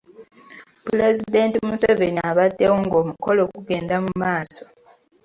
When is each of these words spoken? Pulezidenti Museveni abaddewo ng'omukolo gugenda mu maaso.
Pulezidenti 0.85 1.57
Museveni 1.67 2.19
abaddewo 2.29 2.75
ng'omukolo 2.83 3.41
gugenda 3.53 3.95
mu 4.05 4.11
maaso. 4.21 4.63